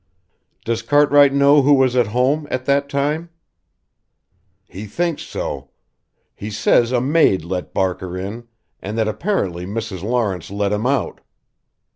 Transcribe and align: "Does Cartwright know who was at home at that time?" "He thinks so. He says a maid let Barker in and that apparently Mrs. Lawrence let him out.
"Does 0.65 0.81
Cartwright 0.81 1.31
know 1.31 1.61
who 1.61 1.75
was 1.75 1.95
at 1.95 2.07
home 2.07 2.47
at 2.49 2.65
that 2.65 2.89
time?" 2.89 3.29
"He 4.67 4.87
thinks 4.87 5.21
so. 5.21 5.69
He 6.33 6.49
says 6.49 6.91
a 6.91 6.99
maid 6.99 7.45
let 7.45 7.71
Barker 7.71 8.17
in 8.17 8.47
and 8.81 8.97
that 8.97 9.07
apparently 9.07 9.67
Mrs. 9.67 10.01
Lawrence 10.01 10.49
let 10.49 10.73
him 10.73 10.87
out. 10.87 11.21